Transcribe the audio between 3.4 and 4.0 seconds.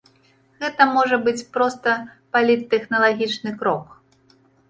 крок.